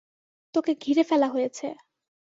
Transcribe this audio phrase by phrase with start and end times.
[0.55, 1.67] তোকে ঘিরে ফেলা হয়েছে।